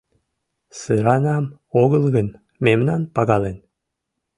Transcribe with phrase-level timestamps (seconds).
[0.79, 1.45] Сыранам
[1.83, 2.27] огыл гын,
[2.65, 3.57] мемнам пагален